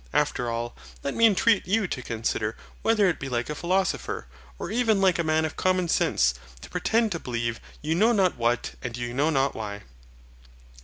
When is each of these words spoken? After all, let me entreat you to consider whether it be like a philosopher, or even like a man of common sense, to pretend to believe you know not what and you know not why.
After 0.13 0.49
all, 0.49 0.75
let 1.03 1.13
me 1.13 1.27
entreat 1.27 1.67
you 1.67 1.85
to 1.87 2.01
consider 2.01 2.57
whether 2.81 3.07
it 3.07 3.19
be 3.19 3.29
like 3.29 3.51
a 3.51 3.53
philosopher, 3.53 4.25
or 4.57 4.71
even 4.71 4.99
like 4.99 5.19
a 5.19 5.23
man 5.23 5.45
of 5.45 5.55
common 5.55 5.87
sense, 5.89 6.33
to 6.61 6.71
pretend 6.71 7.11
to 7.11 7.19
believe 7.19 7.59
you 7.83 7.93
know 7.93 8.11
not 8.11 8.35
what 8.35 8.73
and 8.81 8.97
you 8.97 9.13
know 9.13 9.29
not 9.29 9.53
why. 9.53 9.83